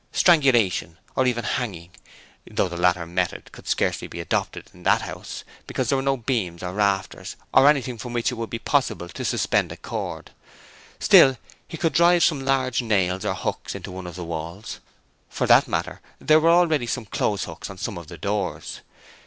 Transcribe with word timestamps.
Strangulation 0.11 0.97
or 1.15 1.27
even 1.27 1.43
hanging, 1.43 1.91
though 2.49 2.67
the 2.67 2.75
latter 2.75 3.05
method 3.05 3.51
could 3.51 3.67
scarcely 3.67 4.07
be 4.07 4.19
adopted 4.19 4.67
in 4.73 4.81
that 4.81 5.03
house, 5.03 5.43
because 5.67 5.89
there 5.89 5.95
were 5.95 6.01
no 6.01 6.17
beams 6.17 6.63
or 6.63 6.73
rafters 6.73 7.35
or 7.53 7.67
anything 7.69 7.99
from 7.99 8.11
which 8.11 8.31
it 8.31 8.33
would 8.33 8.49
be 8.49 8.57
possible 8.57 9.07
to 9.09 9.23
suspend 9.23 9.71
a 9.71 9.77
cord. 9.77 10.31
Still, 10.97 11.37
he 11.67 11.77
could 11.77 11.93
drive 11.93 12.23
some 12.23 12.43
large 12.43 12.81
nails 12.81 13.23
or 13.23 13.35
hooks 13.35 13.75
into 13.75 13.91
one 13.91 14.07
of 14.07 14.15
the 14.15 14.25
walls. 14.25 14.79
For 15.29 15.45
that 15.45 15.67
matter, 15.67 16.01
there 16.19 16.39
were 16.39 16.49
already 16.49 16.87
some 16.87 17.05
clothes 17.05 17.43
hooks 17.43 17.69
on 17.69 17.77
some 17.77 17.99
of 17.99 18.07
the 18.07 18.17
doors. 18.17 18.81